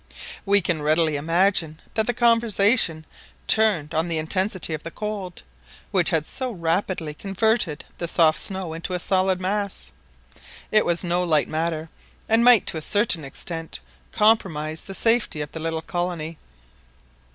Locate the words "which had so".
5.91-6.49